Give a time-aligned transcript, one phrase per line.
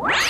[0.00, 0.14] you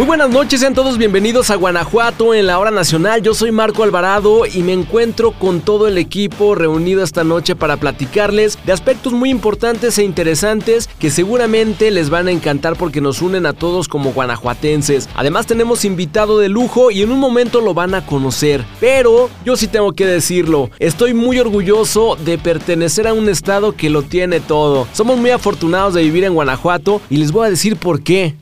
[0.00, 3.20] Muy buenas noches, sean todos bienvenidos a Guanajuato en la hora nacional.
[3.20, 7.76] Yo soy Marco Alvarado y me encuentro con todo el equipo reunido esta noche para
[7.76, 13.20] platicarles de aspectos muy importantes e interesantes que seguramente les van a encantar porque nos
[13.20, 15.06] unen a todos como guanajuatenses.
[15.16, 18.64] Además tenemos invitado de lujo y en un momento lo van a conocer.
[18.80, 23.90] Pero yo sí tengo que decirlo, estoy muy orgulloso de pertenecer a un estado que
[23.90, 24.88] lo tiene todo.
[24.94, 28.34] Somos muy afortunados de vivir en Guanajuato y les voy a decir por qué.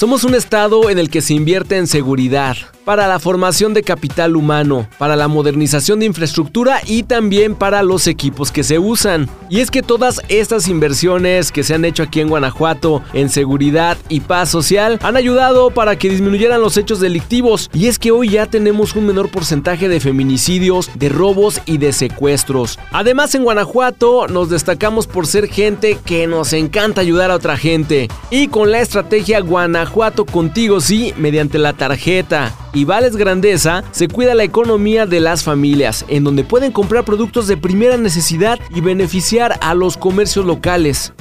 [0.00, 4.36] Somos un estado en el que se invierte en seguridad, para la formación de capital
[4.36, 9.28] humano, para la modernización de infraestructura y también para los equipos que se usan.
[9.48, 13.98] Y es que todas estas inversiones que se han hecho aquí en Guanajuato en seguridad
[14.08, 17.70] y paz social han ayudado para que disminuyeran los hechos delictivos.
[17.72, 21.92] Y es que hoy ya tenemos un menor porcentaje de feminicidios, de robos y de
[21.92, 22.78] secuestros.
[22.92, 28.08] Además en Guanajuato nos destacamos por ser gente que nos encanta ayudar a otra gente.
[28.30, 34.34] Y con la estrategia Guanajuato contigo sí, mediante la tarjeta y Vales Grandeza se cuida
[34.34, 39.58] la economía de las familias, en donde pueden comprar productos de primera necesidad y beneficiar
[39.60, 41.12] a los comercios locales.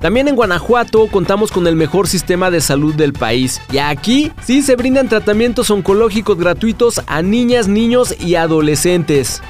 [0.00, 4.62] También en Guanajuato contamos con el mejor sistema de salud del país y aquí sí
[4.62, 9.42] se brindan tratamientos oncológicos gratuitos a niñas, niños y adolescentes.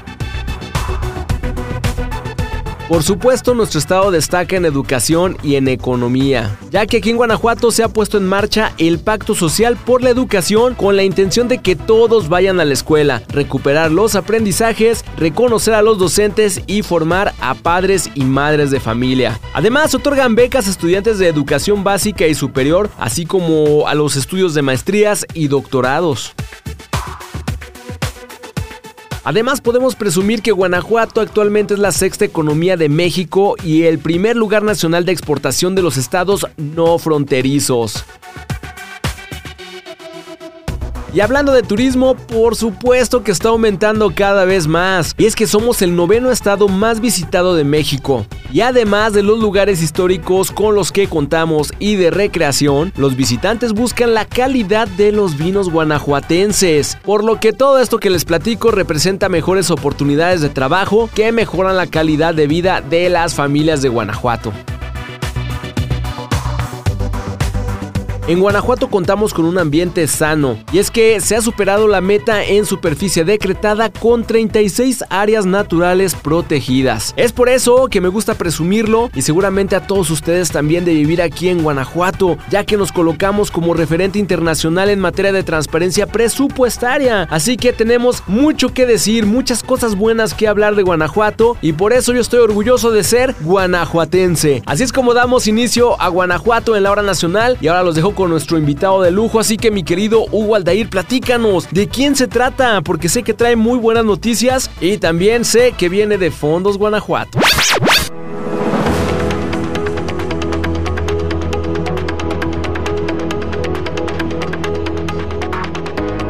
[2.87, 7.69] Por supuesto, nuestro estado destaca en educación y en economía, ya que aquí en Guanajuato
[7.69, 11.57] se ha puesto en marcha el Pacto Social por la Educación con la intención de
[11.57, 17.33] que todos vayan a la escuela, recuperar los aprendizajes, reconocer a los docentes y formar
[17.41, 19.37] a padres y madres de familia.
[19.53, 24.53] Además, otorgan becas a estudiantes de educación básica y superior, así como a los estudios
[24.53, 26.33] de maestrías y doctorados.
[29.27, 34.37] Además podemos presumir que Guanajuato actualmente es la sexta economía de México y el primer
[34.37, 38.05] lugar nacional de exportación de los estados no fronterizos.
[41.13, 45.15] Y hablando de turismo, por supuesto que está aumentando cada vez más.
[45.17, 48.25] Y es que somos el noveno estado más visitado de México.
[48.51, 53.73] Y además de los lugares históricos con los que contamos y de recreación, los visitantes
[53.73, 56.97] buscan la calidad de los vinos guanajuatenses.
[57.03, 61.77] Por lo que todo esto que les platico representa mejores oportunidades de trabajo que mejoran
[61.77, 64.51] la calidad de vida de las familias de Guanajuato.
[68.27, 72.43] En Guanajuato contamos con un ambiente sano y es que se ha superado la meta
[72.43, 77.13] en superficie decretada con 36 áreas naturales protegidas.
[77.15, 81.21] Es por eso que me gusta presumirlo y seguramente a todos ustedes también de vivir
[81.21, 87.29] aquí en Guanajuato, ya que nos colocamos como referente internacional en materia de transparencia presupuestaria.
[87.31, 91.93] Así que tenemos mucho que decir, muchas cosas buenas que hablar de Guanajuato y por
[91.93, 94.63] eso yo estoy orgulloso de ser guanajuatense.
[94.65, 98.16] Así es como damos inicio a Guanajuato en la hora nacional y ahora los dejo
[98.17, 102.27] con nuestro invitado de lujo, así que mi querido Hugo Aldair, platícanos de quién se
[102.27, 106.79] trata, porque sé que trae muy buenas noticias y también sé que viene de Fondos
[106.79, 107.37] Guanajuato.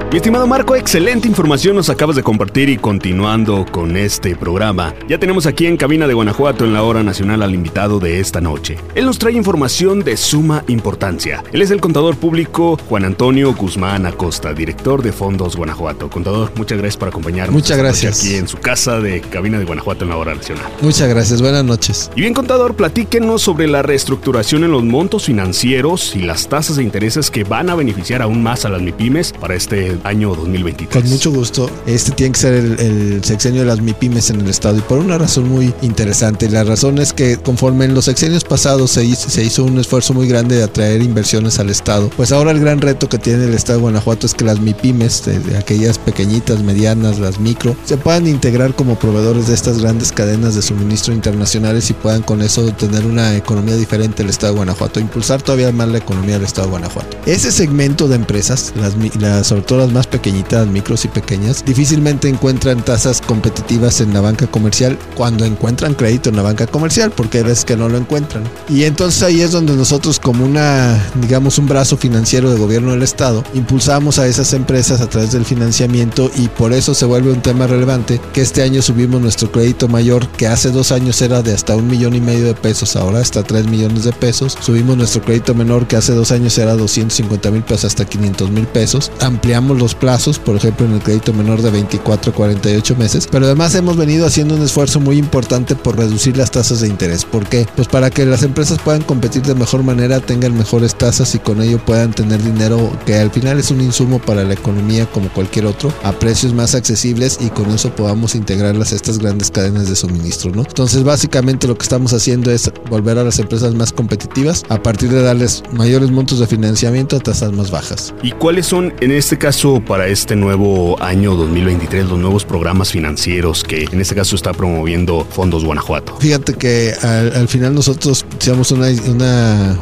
[0.09, 5.19] Mi estimado Marco, excelente información nos acabas de compartir y continuando con este programa, ya
[5.19, 8.77] tenemos aquí en Cabina de Guanajuato en la hora nacional al invitado de esta noche.
[8.95, 11.43] Él nos trae información de suma importancia.
[11.51, 16.09] Él es el contador público Juan Antonio Guzmán Acosta, director de Fondos Guanajuato.
[16.09, 17.53] Contador, muchas gracias por acompañarnos.
[17.53, 18.21] Muchas gracias.
[18.21, 20.65] Aquí en su casa de Cabina de Guanajuato en la hora nacional.
[20.81, 22.11] Muchas gracias, buenas noches.
[22.15, 26.83] Y bien, contador, platíquenos sobre la reestructuración en los montos financieros y las tasas de
[26.83, 31.01] intereses que van a beneficiar aún más a las MIPIMES para este año 2023.
[31.01, 31.69] Con mucho gusto.
[31.85, 35.17] Este tiene que ser el, sexenio de las MIPIMES en el estado y por una
[35.17, 36.49] razón muy interesante.
[36.49, 40.57] La razón es que conforme en los sexenios pasados se hizo, un esfuerzo muy grande
[40.57, 43.83] de atraer inversiones al estado, pues ahora el gran reto que tiene el estado de
[43.83, 45.23] Guanajuato es que las MIPIMES,
[45.57, 50.61] aquellas pequeñitas, medianas, las micro, se puedan integrar como proveedores de estas grandes cadenas de
[50.61, 55.41] suministro internacionales y puedan con eso tener una economía diferente el estado de Guanajuato, impulsar
[55.41, 57.17] todavía más la economía del estado de Guanajuato.
[57.25, 62.83] Ese segmento de empresas, las, las sobre todo más pequeñitas, micros y pequeñas, difícilmente encuentran
[62.83, 67.43] tasas competitivas en la banca comercial cuando encuentran crédito en la banca comercial, porque hay
[67.45, 68.43] veces que no lo encuentran.
[68.69, 73.03] Y entonces ahí es donde nosotros como una, digamos, un brazo financiero de gobierno del
[73.03, 77.41] Estado, impulsamos a esas empresas a través del financiamiento y por eso se vuelve un
[77.41, 81.53] tema relevante que este año subimos nuestro crédito mayor, que hace dos años era de
[81.53, 84.57] hasta un millón y medio de pesos, ahora hasta tres millones de pesos.
[84.59, 88.67] Subimos nuestro crédito menor, que hace dos años era 250 mil pesos hasta 500 mil
[88.67, 89.11] pesos.
[89.19, 93.45] Ampliamos los plazos, por ejemplo en el crédito menor de 24 a 48 meses, pero
[93.45, 97.25] además hemos venido haciendo un esfuerzo muy importante por reducir las tasas de interés.
[97.25, 97.67] ¿Por qué?
[97.75, 101.61] Pues para que las empresas puedan competir de mejor manera, tengan mejores tasas y con
[101.61, 105.65] ello puedan tener dinero que al final es un insumo para la economía como cualquier
[105.65, 109.95] otro, a precios más accesibles y con eso podamos integrarlas a estas grandes cadenas de
[109.95, 110.61] suministro, ¿no?
[110.61, 115.09] Entonces básicamente lo que estamos haciendo es volver a las empresas más competitivas a partir
[115.09, 118.13] de darles mayores montos de financiamiento a tasas más bajas.
[118.23, 123.65] ¿Y cuáles son en este caso para este nuevo año 2023 los nuevos programas financieros
[123.65, 126.15] que en este caso está promoviendo Fondos Guanajuato?
[126.19, 128.89] Fíjate que al, final nosotros somos una,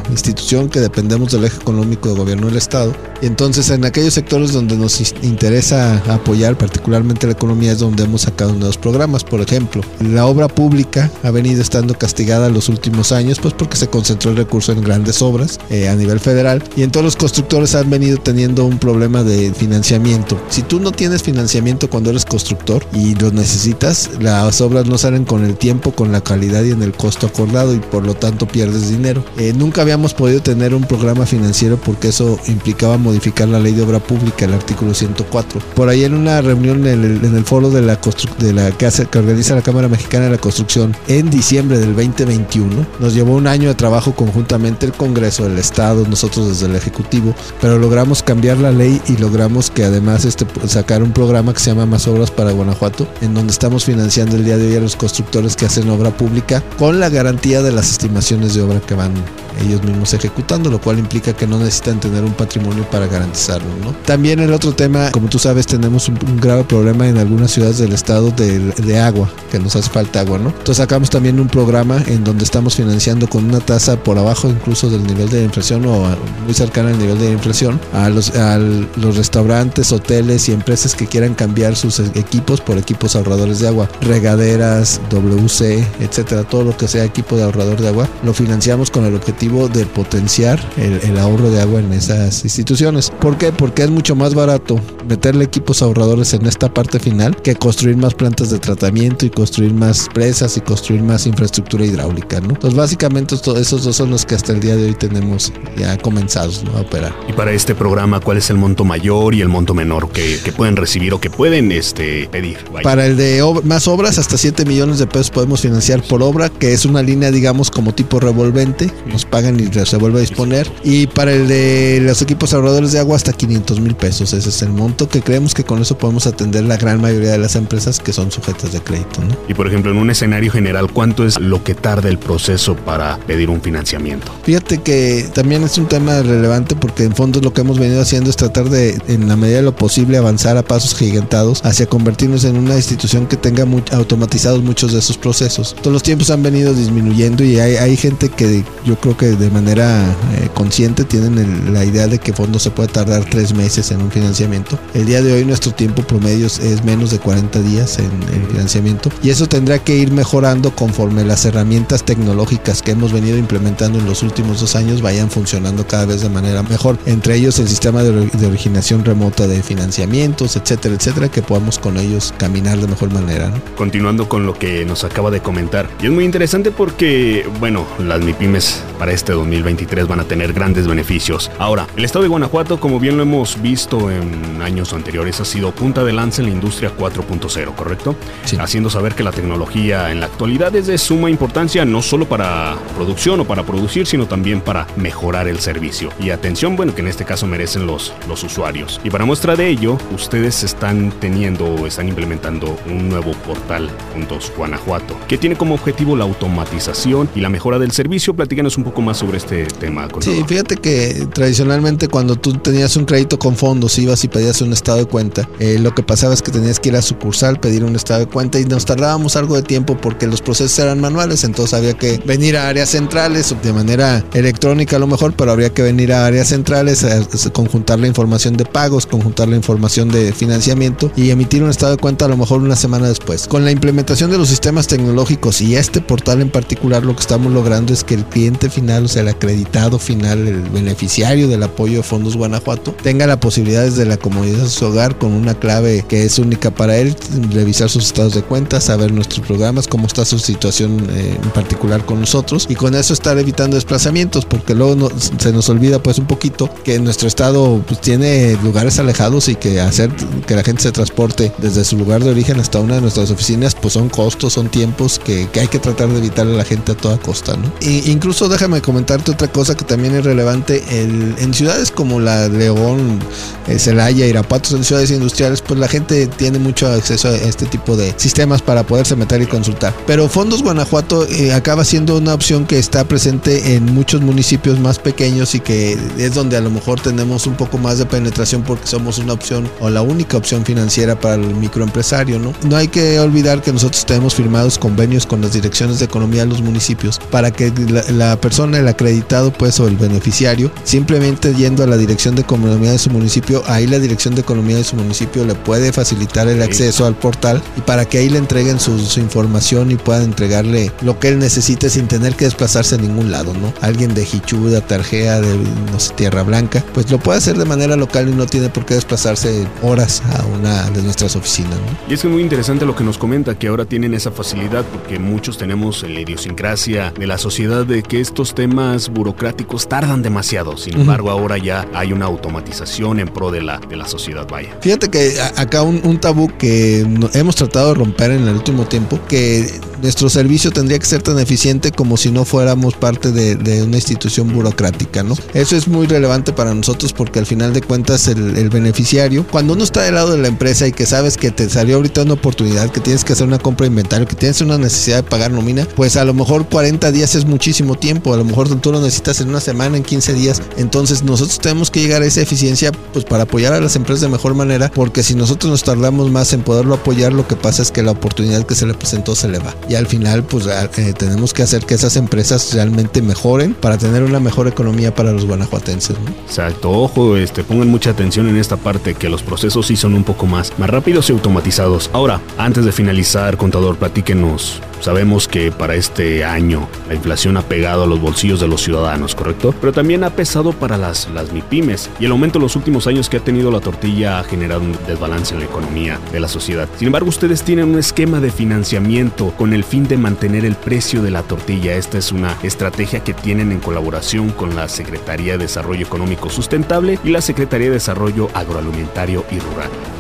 [0.10, 4.54] institución que dependemos del eje económico de gobierno del Estado y entonces en aquellos sectores
[4.54, 9.24] donde nos interesa apoyar particularmente la economía es donde hemos sacado nuevos programas.
[9.24, 13.88] Por ejemplo, la obra pública ha venido estando castigada los últimos años pues porque se
[13.88, 17.76] concentró el recurso en grandes obras eh, a nivel federal y en todos los constructores
[17.76, 20.42] han venido teniendo un problema de financiamiento.
[20.48, 25.26] Si tú no tienes financiamiento cuando eres constructor y lo necesitas, las obras no salen
[25.26, 28.48] con el tiempo, con la calidad y en el costo acordado y por lo tanto
[28.48, 29.26] pierdes dinero.
[29.38, 33.82] Eh, nunca habíamos podido tener un programa financiero porque eso implicaba modificar la ley de
[33.82, 35.60] obra pública, el artículo 104.
[35.76, 38.00] Por ahí en una reunión en el, foro de la,
[38.40, 42.88] de la que, que organiza la Cámara Mexicana de la Construcción en diciembre del 2021,
[43.02, 47.36] nos llevó un año de trabajo conjuntamente el Congreso, el Estado, nosotros desde el Ejecutivo,
[47.60, 51.72] pero logramos cambiar la ley y logramos que además este, sacar un programa que se
[51.72, 54.96] llama Más Obras para Guanajuato, en donde estamos financiando el día de hoy a los
[54.96, 59.14] constructores que hacen obra pública con la garantía de las estimaciones de obra que van
[59.62, 63.68] ellos mismos ejecutando, lo cual implica que no necesitan tener un patrimonio para garantizarlo.
[63.84, 63.92] ¿no?
[64.06, 67.94] También el otro tema, como tú sabes, tenemos un, grave problema en algunas ciudades del
[67.94, 70.50] estado de, agua, que nos hace falta agua, ¿no?
[70.50, 74.90] Entonces sacamos también un programa en donde estamos financiando con una tasa por abajo incluso
[74.90, 76.16] del nivel de inflación o
[76.46, 79.55] muy cercana al nivel de inflación a los, a los restaurantes,
[79.92, 85.86] hoteles y empresas que quieran cambiar sus equipos por equipos ahorradores de agua, regaderas, WC,
[86.02, 89.70] etcétera, todo lo que sea equipo de ahorrador de agua, lo financiamos con el objetivo
[89.70, 93.12] de potenciar el, ahorro de agua en esas instituciones.
[93.22, 93.54] ¿Por qué?
[93.54, 98.14] Porque es mucho más barato meterle equipos ahorradores en esta parte final que construir más
[98.14, 102.50] plantas de tratamiento y construir más presas y construir más infraestructura hidráulica, ¿no?
[102.50, 106.64] Entonces básicamente esos dos son los que hasta el día de hoy tenemos ya comenzados
[106.76, 107.16] a operar.
[107.30, 111.14] Y para este programa, ¿cuál es el monto mayor y monto menor que, pueden recibir
[111.14, 112.58] o que pueden este, pedir?
[112.84, 116.74] Para el de más obras, hasta 7 millones de pesos podemos financiar por obra, que
[116.74, 118.92] es una línea, digamos, como tipo revolvente.
[119.08, 120.72] Nos pagan y se vuelve a disponer.
[120.84, 124.34] Y para el de los equipos ahorradores de agua hasta 500 mil pesos.
[124.34, 127.38] Ese es el monto que creemos que con eso podemos atender la gran mayoría de
[127.38, 129.22] las empresas que son sujetas de crédito.
[129.48, 133.18] Y por ejemplo, en un escenario general, ¿cuánto es lo que tarda el proceso para
[133.28, 134.32] pedir un financiamiento?
[134.44, 138.30] Fíjate que también es un tema relevante porque en fondo lo que hemos venido haciendo
[138.30, 142.44] es tratar de, en la medida de lo posible, avanzar a pasos gigantados hacia convertirnos
[142.44, 145.76] en una institución que tenga muy, automatizados muchos de esos procesos.
[145.82, 149.50] Todos los tiempos han venido disminuyendo y hay, hay gente que yo creo que de
[149.50, 150.04] manera
[150.38, 154.12] eh, consciente tienen la idea de que fondo se puede tardar tres meses en un
[154.12, 154.78] financiamiento.
[154.94, 159.10] El día de hoy nuestro tiempo promedio es menos de 40 días en, en financiamiento
[159.24, 164.06] y eso tendrá que ir mejorando conforme las herramientas tecnológicas que hemos venido implementando en
[164.06, 166.98] los últimos dos años vayan funcionando cada vez de manera mejor.
[167.06, 171.96] Entre ellos el sistema de, de originación remota de financiamientos, etcétera, etcétera, que podamos con
[171.96, 173.50] ellos caminar de mejor manera.
[173.78, 178.20] Continuando con lo que nos acaba de comentar, y es muy interesante porque, bueno, las
[178.20, 181.50] MIPIMES para este 2023 van a tener grandes beneficios.
[181.60, 185.72] Ahora, el estado de Guanajuato, como bien lo hemos visto en años anteriores, ha sido
[185.72, 188.18] punta de lanza en la industria 4.0, ¿correcto?
[188.44, 188.58] Sí.
[188.60, 192.76] Haciendo saber que la tecnología en la actualidad es de suma importancia no solo para
[192.96, 196.10] producción o para producir, sino también para mejorar el servicio.
[196.20, 199.00] Y atención, bueno, que en este caso merecen los, los usuarios.
[199.06, 204.52] Y para muestra de ello, ustedes están teniendo o están implementando un nuevo portal Juntos
[204.58, 208.34] Guanajuato, que tiene como objetivo la automatización y la mejora del servicio.
[208.34, 210.08] Platícanos un poco más sobre este tema.
[210.22, 214.74] Sí, fíjate que tradicionalmente cuando tú tenías un crédito con fondos, ibas y pedías un
[214.74, 217.84] estado de cuenta, eh, lo que pasaba es que tenías que ir a sucursal, pedir
[217.84, 221.44] un estado de cuenta y nos tardábamos algo de tiempo porque los procesos eran manuales,
[221.44, 225.70] entonces había que venir a áreas centrales de manera electrónica a lo mejor, pero habría
[225.70, 228.66] que venir a áreas centrales, a, conjuntar la información de
[228.96, 232.62] pagos, conjuntar la información de financiamiento y emitir un estado de cuenta a lo mejor
[232.62, 233.48] una semana después.
[233.48, 237.52] Con la implementación de los sistemas tecnológicos y este portal en particular, lo que estamos
[237.52, 241.98] logrando es que el cliente final, o sea, el acreditado final, el beneficiario del apoyo
[241.98, 246.06] de Fondos Guanajuato, tenga la posibilidad desde la comodidad de su hogar con una clave
[246.08, 247.16] que es única para él,
[247.52, 252.06] revisar sus estados de cuenta, saber nuestros programas, cómo está su situación eh, en particular
[252.06, 255.10] con nosotros y con eso estar evitando desplazamientos porque luego
[255.40, 259.56] se nos olvida pues un poquito que nuestro estado pues, tiene lugares lugares alejados y
[259.56, 260.12] que hacer
[260.46, 263.74] que la gente se transporte desde su lugar de origen hasta una de nuestras oficinas,
[263.74, 266.96] pues son costos, son tiempos que, hay que tratar de evitarle a la gente a
[266.96, 267.72] toda costa, ¿no?
[267.82, 273.20] E incluso déjame comentarte otra cosa que también es relevante, en ciudades como la León,
[273.68, 277.98] eh, Celaya, Irapuato, en ciudades industriales, pues la gente tiene mucho acceso a este tipo
[277.98, 279.96] de sistemas para poderse meter y consultar.
[280.06, 285.00] Pero Fondos Guanajuato eh, acaba siendo una opción que está presente en muchos municipios más
[285.00, 288.90] pequeños y que es donde a lo mejor tenemos un poco más de penetración porque
[288.90, 292.54] somos una opción o la única opción financiera para el microempresario, ¿no?
[292.68, 296.50] No hay que olvidar que nosotros tenemos firmados convenios con las direcciones de economía de
[296.50, 297.72] los municipios para que
[298.10, 302.92] la, persona, el acreditado, pues, o el beneficiario, simplemente yendo a la dirección de economía
[302.92, 306.62] de su municipio, ahí la dirección de economía de su municipio le puede facilitar el
[306.62, 311.18] acceso al portal y para que ahí le entreguen su, información y puedan entregarle lo
[311.18, 313.74] que él necesite sin tener que desplazarse a ningún lado, ¿no?
[313.80, 315.56] Alguien de Hichu, de Tarjea, de
[315.92, 318.86] no sé, Tierra Blanca, pues lo puede hacer de manera local y no tiene por
[318.86, 321.98] qué desplazarse horas a una de nuestras oficinas, ¿no?
[322.10, 325.58] Y es muy interesante lo que nos comenta, que ahora tienen esa facilidad porque muchos
[325.58, 330.78] tenemos la idiosincrasia de la sociedad de que estos temas burocráticos tardan demasiado.
[330.78, 334.78] Sin embargo, ahora ya hay una automatización en pro de la, de la sociedad, vaya.
[334.82, 339.20] Fíjate que acá un, un tabú que hemos tratado de romper en el último tiempo,
[339.28, 339.70] que
[340.02, 344.54] nuestro servicio tendría que ser tan eficiente como si no fuéramos parte de, una institución
[344.54, 345.36] burocrática, ¿no?
[345.54, 349.84] Eso es muy relevante para nosotros porque al final de cuentas el, beneficiario, cuando uno
[349.84, 352.90] está del lado de la empresa y que sabes que te salió ahorita una oportunidad,
[352.90, 355.88] que tienes que hacer una compra de inventario, que tienes una necesidad de pagar nómina,
[355.96, 359.42] pues a lo mejor 40 días es muchísimo tiempo, a lo mejor tú lo necesitas
[359.42, 363.26] en una semana, en 15 días, entonces nosotros tenemos que llegar a esa eficiencia pues
[363.26, 366.62] para apoyar a las empresas de mejor manera, porque si nosotros nos tardamos más en
[366.62, 369.60] poderlo apoyar, lo que pasa es que la oportunidad que se le presentó se le
[369.60, 369.76] va.
[369.88, 374.24] Y al final pues eh, tenemos que hacer que esas empresas realmente mejoren para tener
[374.24, 376.16] una mejor economía para los guanajuatenses.
[376.46, 380.24] Exacto, ojo, este, pongan mucha atención en esta parte, que los procesos sí son un
[380.24, 382.10] poco más, más rápidos y automatizados.
[382.14, 388.06] Ahora, antes de finalizar, contador, platíquenos Sabemos que para este año la inflación ha pegado
[388.06, 389.72] a los bolsillos de los ciudadanos, ¿correcto?
[389.80, 393.30] Pero también ha pesado para las, las MIPIMES y el aumento en los últimos años
[393.30, 396.90] que ha tenido la tortilla ha generado un desbalance en la economía de la sociedad.
[396.98, 401.22] Sin embargo, ustedes tienen un esquema de financiamiento con el fin de mantener el precio
[401.22, 401.96] de la tortilla.
[401.96, 407.20] Esta es una estrategia que tienen en colaboración con la Secretaría de Desarrollo Económico Sustentable
[407.24, 410.15] y la Secretaría de Desarrollo Agroalimentario y Rural.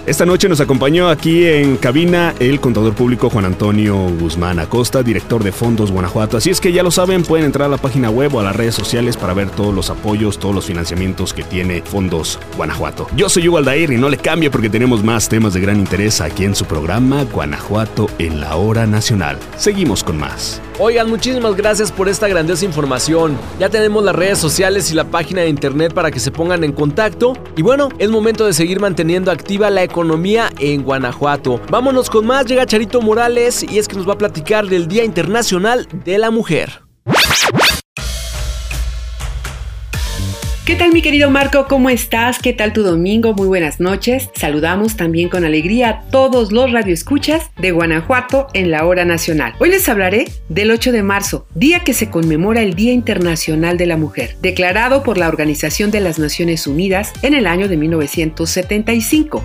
[0.05, 5.43] Esta noche nos acompañó aquí en cabina el contador público Juan Antonio Guzmán Acosta, director
[5.43, 6.37] de Fondos Guanajuato.
[6.37, 8.55] Así es que ya lo saben, pueden entrar a la página web o a las
[8.55, 13.07] redes sociales para ver todos los apoyos, todos los financiamientos que tiene Fondos Guanajuato.
[13.15, 16.21] Yo soy Hugo Aldair y no le cambie porque tenemos más temas de gran interés
[16.21, 19.37] aquí en su programa Guanajuato en la hora nacional.
[19.57, 20.61] Seguimos con más.
[20.79, 23.35] Oigan, muchísimas gracias por esta grandiosa información.
[23.59, 26.71] Ya tenemos las redes sociales y la página de internet para que se pongan en
[26.71, 27.33] contacto.
[27.55, 31.59] Y bueno, es momento de seguir manteniendo activa la economía en Guanajuato.
[31.71, 35.03] Vámonos con más, llega Charito Morales y es que nos va a platicar del Día
[35.03, 36.86] Internacional de la Mujer.
[40.67, 41.65] ¿Qué tal mi querido Marco?
[41.69, 42.39] ¿Cómo estás?
[42.39, 43.33] ¿Qué tal tu domingo?
[43.33, 44.29] Muy buenas noches.
[44.35, 49.53] Saludamos también con alegría a todos los radioescuchas de Guanajuato en la hora nacional.
[49.59, 53.85] Hoy les hablaré del 8 de marzo, día que se conmemora el Día Internacional de
[53.85, 59.41] la Mujer, declarado por la Organización de las Naciones Unidas en el año de 1975.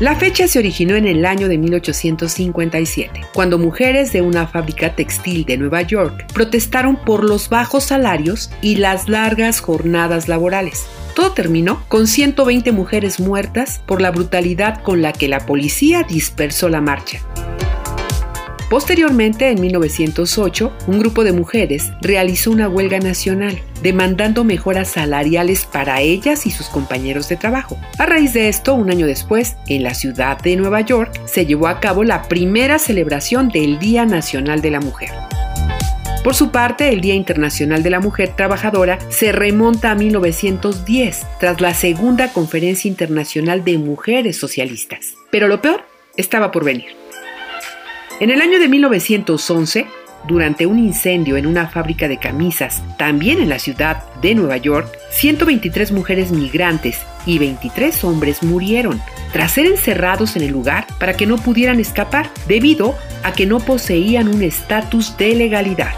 [0.00, 5.44] La fecha se originó en el año de 1857, cuando mujeres de una fábrica textil
[5.44, 10.86] de Nueva York protestaron por los bajos salarios y las largas jornadas laborales.
[11.16, 16.68] Todo terminó con 120 mujeres muertas por la brutalidad con la que la policía dispersó
[16.68, 17.20] la marcha.
[18.70, 26.02] Posteriormente, en 1908, un grupo de mujeres realizó una huelga nacional, demandando mejoras salariales para
[26.02, 27.78] ellas y sus compañeros de trabajo.
[27.98, 31.68] A raíz de esto, un año después, en la ciudad de Nueva York, se llevó
[31.68, 35.12] a cabo la primera celebración del Día Nacional de la Mujer.
[36.22, 41.62] Por su parte, el Día Internacional de la Mujer Trabajadora se remonta a 1910, tras
[41.62, 45.14] la segunda Conferencia Internacional de Mujeres Socialistas.
[45.30, 45.84] Pero lo peor
[46.16, 47.07] estaba por venir.
[48.20, 49.86] En el año de 1911,
[50.26, 54.88] durante un incendio en una fábrica de camisas, también en la ciudad de Nueva York,
[55.10, 59.00] 123 mujeres migrantes y 23 hombres murieron
[59.32, 63.60] tras ser encerrados en el lugar para que no pudieran escapar debido a que no
[63.60, 65.92] poseían un estatus de legalidad.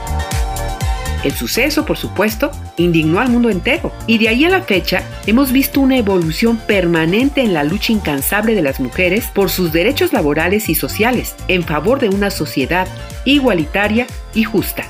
[1.23, 5.53] El suceso, por supuesto, indignó al mundo entero y de ahí a la fecha hemos
[5.53, 10.69] visto una evolución permanente en la lucha incansable de las mujeres por sus derechos laborales
[10.69, 12.89] y sociales en favor de una sociedad
[13.25, 14.85] igualitaria y justa.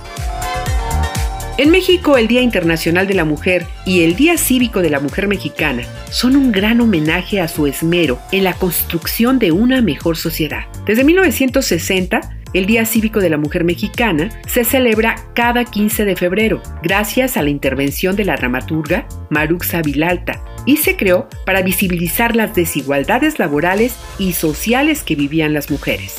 [1.59, 5.29] En México, el Día Internacional de la Mujer y el Día Cívico de la Mujer
[5.29, 10.61] Mexicana son un gran homenaje a su esmero en la construcción de una mejor sociedad.
[10.87, 16.63] Desde 1960, el Día Cívico de la Mujer Mexicana se celebra cada 15 de febrero,
[16.83, 22.55] gracias a la intervención de la dramaturga Maruxa Vilalta, y se creó para visibilizar las
[22.55, 26.17] desigualdades laborales y sociales que vivían las mujeres.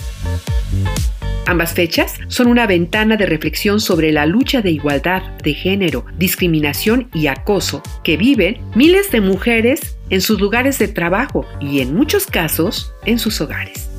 [1.48, 7.10] Ambas fechas son una ventana de reflexión sobre la lucha de igualdad de género, discriminación
[7.14, 12.26] y acoso que viven miles de mujeres en sus lugares de trabajo y en muchos
[12.28, 13.91] casos en sus hogares.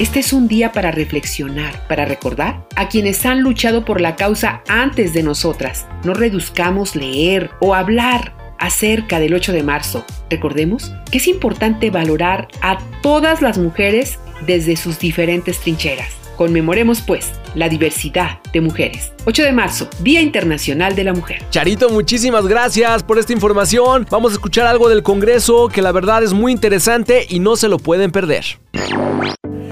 [0.00, 4.60] Este es un día para reflexionar, para recordar a quienes han luchado por la causa
[4.66, 5.86] antes de nosotras.
[6.02, 10.04] No reduzcamos leer o hablar acerca del 8 de marzo.
[10.30, 16.08] Recordemos que es importante valorar a todas las mujeres desde sus diferentes trincheras.
[16.36, 19.12] Conmemoremos pues la diversidad de mujeres.
[19.26, 21.44] 8 de marzo, Día Internacional de la Mujer.
[21.50, 24.08] Charito, muchísimas gracias por esta información.
[24.10, 27.68] Vamos a escuchar algo del Congreso que la verdad es muy interesante y no se
[27.68, 28.44] lo pueden perder.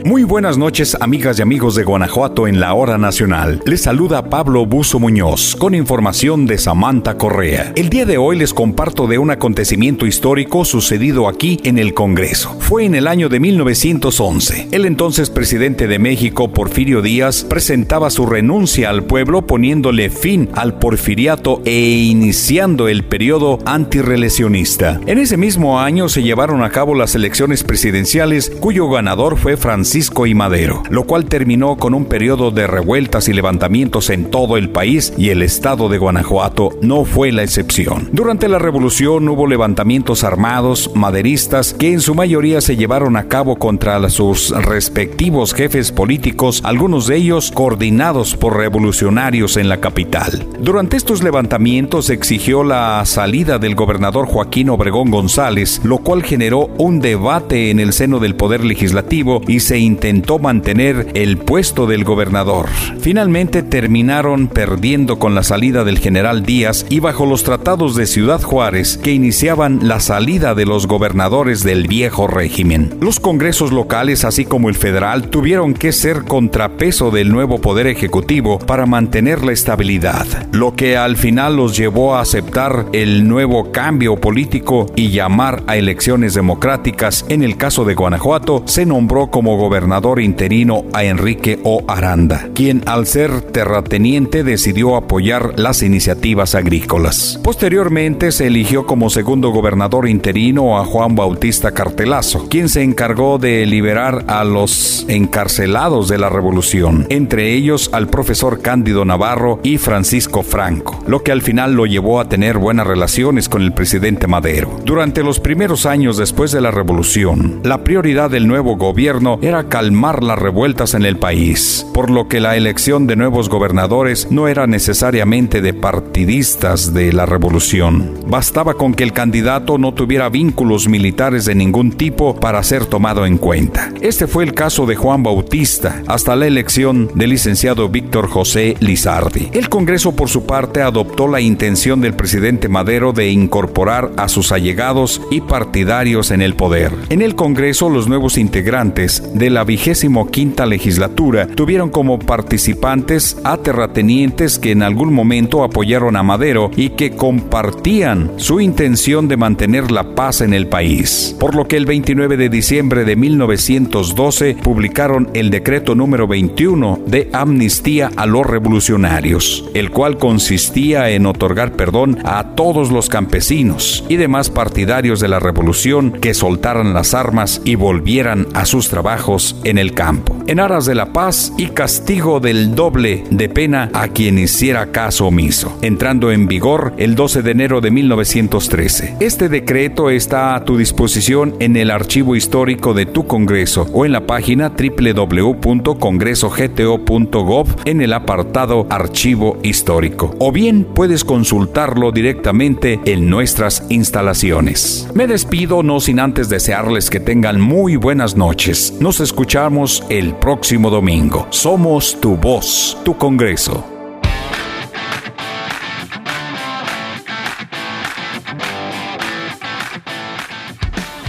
[0.05, 3.63] Muy buenas noches, amigas y amigos de Guanajuato en la hora nacional.
[3.65, 7.73] Les saluda Pablo Buzo Muñoz con información de Samantha Correa.
[7.77, 12.57] El día de hoy les comparto de un acontecimiento histórico sucedido aquí en el Congreso.
[12.59, 14.69] Fue en el año de 1911.
[14.73, 20.81] El entonces presidente de México, Porfirio Díaz, presentaba su renuncia al pueblo poniéndole fin al
[20.81, 25.01] porfiriato e iniciando el periodo antirrelacionista.
[25.07, 29.92] En ese mismo año se llevaron a cabo las elecciones presidenciales cuyo ganador fue Francisco
[29.93, 34.57] Francisco y Madero, lo cual terminó con un periodo de revueltas y levantamientos en todo
[34.57, 38.09] el país y el estado de Guanajuato no fue la excepción.
[38.11, 43.57] Durante la revolución hubo levantamientos armados maderistas que en su mayoría se llevaron a cabo
[43.57, 50.47] contra sus respectivos jefes políticos, algunos de ellos coordinados por revolucionarios en la capital.
[50.59, 57.01] Durante estos levantamientos exigió la salida del gobernador Joaquín Obregón González, lo cual generó un
[57.01, 62.69] debate en el seno del Poder Legislativo y se intentó mantener el puesto del gobernador.
[63.01, 68.41] Finalmente terminaron perdiendo con la salida del general Díaz y bajo los tratados de Ciudad
[68.41, 72.95] Juárez que iniciaban la salida de los gobernadores del viejo régimen.
[73.01, 78.59] Los congresos locales así como el federal tuvieron que ser contrapeso del nuevo poder ejecutivo
[78.59, 84.17] para mantener la estabilidad, lo que al final los llevó a aceptar el nuevo cambio
[84.17, 87.25] político y llamar a elecciones democráticas.
[87.29, 91.83] En el caso de Guanajuato se nombró como gobernador gobernador interino a Enrique O.
[91.89, 97.41] Aranda, quien al ser terrateniente decidió apoyar las iniciativas agrícolas.
[97.43, 103.65] Posteriormente se eligió como segundo gobernador interino a Juan Bautista Cartelazo, quien se encargó de
[103.65, 110.43] liberar a los encarcelados de la revolución, entre ellos al profesor Cándido Navarro y Francisco
[110.43, 114.79] Franco, lo que al final lo llevó a tener buenas relaciones con el presidente Madero.
[114.85, 120.23] Durante los primeros años después de la revolución, la prioridad del nuevo gobierno era calmar
[120.23, 124.67] las revueltas en el país, por lo que la elección de nuevos gobernadores no era
[124.67, 128.15] necesariamente de partidistas de la revolución.
[128.27, 133.27] Bastaba con que el candidato no tuviera vínculos militares de ningún tipo para ser tomado
[133.27, 133.93] en cuenta.
[134.01, 139.51] Este fue el caso de Juan Bautista hasta la elección del licenciado Víctor José Lizardi.
[139.53, 144.53] El Congreso por su parte adoptó la intención del presidente Madero de incorporar a sus
[144.53, 146.93] allegados y partidarios en el poder.
[147.09, 153.59] En el Congreso los nuevos integrantes de la vigésimo quinta legislatura tuvieron como participantes a
[153.59, 159.91] terratenientes que en algún momento apoyaron a Madero y que compartían su intención de mantener
[159.91, 161.37] la paz en el país.
[161.39, 167.29] Por lo que el 29 de diciembre de 1912 publicaron el decreto número 21 de
[167.33, 174.17] amnistía a los revolucionarios, el cual consistía en otorgar perdón a todos los campesinos y
[174.17, 179.79] demás partidarios de la revolución que soltaran las armas y volvieran a sus trabajos en
[179.79, 184.39] el campo, en aras de la paz y castigo del doble de pena a quien
[184.39, 189.17] hiciera caso omiso, entrando en vigor el 12 de enero de 1913.
[189.21, 194.13] Este decreto está a tu disposición en el archivo histórico de tu Congreso o en
[194.13, 200.35] la página www.congresogto.gov en el apartado Archivo Histórico.
[200.39, 205.09] O bien puedes consultarlo directamente en nuestras instalaciones.
[205.15, 208.95] Me despido no sin antes desearles que tengan muy buenas noches.
[209.01, 211.47] Nos escuchamos el próximo domingo.
[211.49, 213.83] Somos tu voz, tu Congreso.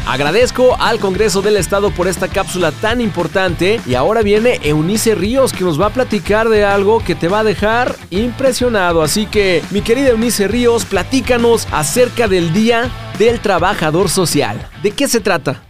[0.06, 5.54] Agradezco al Congreso del Estado por esta cápsula tan importante y ahora viene Eunice Ríos
[5.54, 9.02] que nos va a platicar de algo que te va a dejar impresionado.
[9.02, 14.68] Así que, mi querida Eunice Ríos, platícanos acerca del Día del Trabajador Social.
[14.84, 15.64] ¿De qué se trata?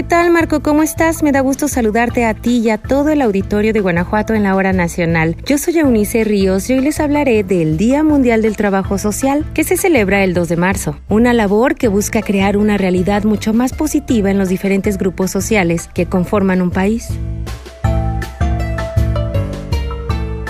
[0.00, 0.62] ¿Qué tal Marco?
[0.62, 1.22] ¿Cómo estás?
[1.22, 4.56] Me da gusto saludarte a ti y a todo el auditorio de Guanajuato en la
[4.56, 5.36] hora nacional.
[5.44, 9.62] Yo soy Eunice Ríos y hoy les hablaré del Día Mundial del Trabajo Social que
[9.62, 10.98] se celebra el 2 de marzo.
[11.10, 15.90] Una labor que busca crear una realidad mucho más positiva en los diferentes grupos sociales
[15.92, 17.10] que conforman un país.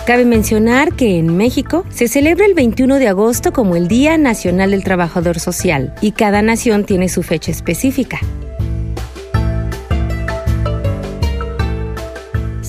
[0.07, 4.71] Cabe mencionar que en México se celebra el 21 de agosto como el Día Nacional
[4.71, 8.21] del Trabajador Social y cada nación tiene su fecha específica.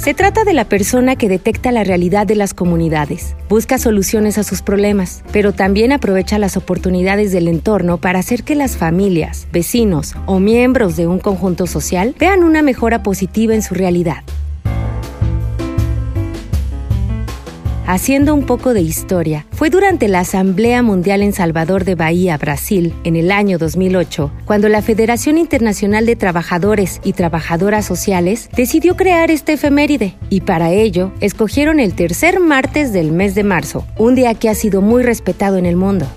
[0.02, 4.44] Se trata de la persona que detecta la realidad de las comunidades, busca soluciones a
[4.44, 10.16] sus problemas, pero también aprovecha las oportunidades del entorno para hacer que las familias, vecinos
[10.26, 14.24] o miembros de un conjunto social vean una mejora positiva en su realidad.
[17.92, 22.94] Haciendo un poco de historia, fue durante la Asamblea Mundial en Salvador de Bahía, Brasil,
[23.04, 29.30] en el año 2008, cuando la Federación Internacional de Trabajadores y Trabajadoras Sociales decidió crear
[29.30, 34.36] este efeméride, y para ello escogieron el tercer martes del mes de marzo, un día
[34.36, 36.08] que ha sido muy respetado en el mundo.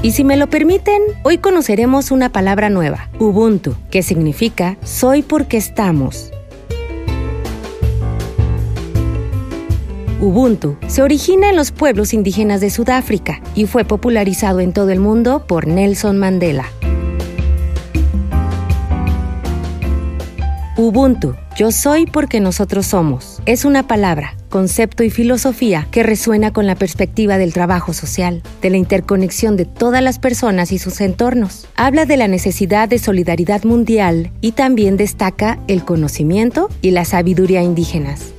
[0.00, 5.58] Y si me lo permiten, hoy conoceremos una palabra nueva, Ubuntu, que significa soy porque
[5.58, 6.32] estamos.
[10.20, 14.98] Ubuntu se origina en los pueblos indígenas de Sudáfrica y fue popularizado en todo el
[14.98, 16.64] mundo por Nelson Mandela.
[20.76, 26.66] Ubuntu, yo soy porque nosotros somos, es una palabra, concepto y filosofía que resuena con
[26.66, 31.68] la perspectiva del trabajo social, de la interconexión de todas las personas y sus entornos.
[31.76, 37.62] Habla de la necesidad de solidaridad mundial y también destaca el conocimiento y la sabiduría
[37.62, 38.32] indígenas.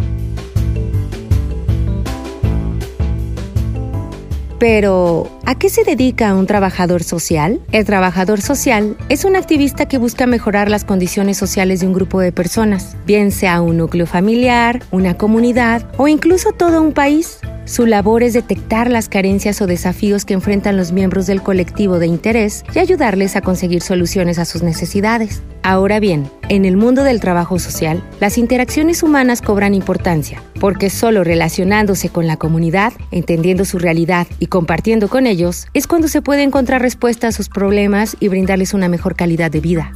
[4.60, 7.62] Pero, ¿a qué se dedica un trabajador social?
[7.72, 12.20] El trabajador social es un activista que busca mejorar las condiciones sociales de un grupo
[12.20, 17.40] de personas, bien sea un núcleo familiar, una comunidad o incluso todo un país.
[17.70, 22.08] Su labor es detectar las carencias o desafíos que enfrentan los miembros del colectivo de
[22.08, 25.44] interés y ayudarles a conseguir soluciones a sus necesidades.
[25.62, 31.24] Ahora bien, en el mundo del trabajo social, las interacciones humanas cobran importancia, porque solo
[31.24, 36.42] relacionándose con la comunidad, entendiendo su realidad y compartiendo con ellos, es cuando se puede
[36.42, 39.92] encontrar respuesta a sus problemas y brindarles una mejor calidad de vida.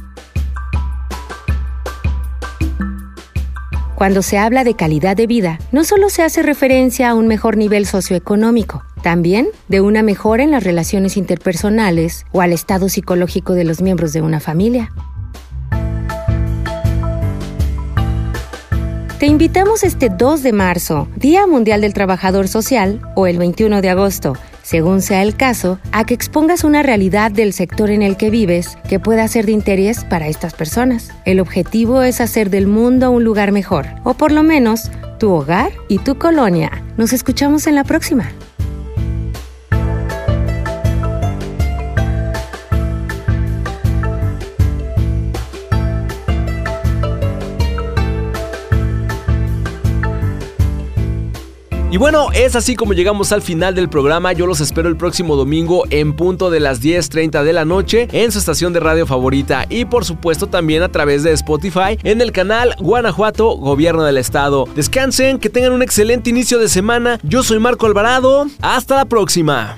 [3.94, 7.56] Cuando se habla de calidad de vida, no solo se hace referencia a un mejor
[7.56, 13.62] nivel socioeconómico, también de una mejora en las relaciones interpersonales o al estado psicológico de
[13.62, 14.90] los miembros de una familia.
[19.20, 23.90] Te invitamos este 2 de marzo, Día Mundial del Trabajador Social, o el 21 de
[23.90, 28.30] agosto, según sea el caso, a que expongas una realidad del sector en el que
[28.30, 31.12] vives que pueda ser de interés para estas personas.
[31.24, 35.70] El objetivo es hacer del mundo un lugar mejor, o por lo menos tu hogar
[35.88, 36.82] y tu colonia.
[36.96, 38.32] Nos escuchamos en la próxima.
[51.94, 54.32] Y bueno, es así como llegamos al final del programa.
[54.32, 58.32] Yo los espero el próximo domingo en punto de las 10.30 de la noche en
[58.32, 62.32] su estación de radio favorita y por supuesto también a través de Spotify en el
[62.32, 64.66] canal Guanajuato Gobierno del Estado.
[64.74, 67.20] Descansen, que tengan un excelente inicio de semana.
[67.22, 68.48] Yo soy Marco Alvarado.
[68.60, 69.76] Hasta la próxima.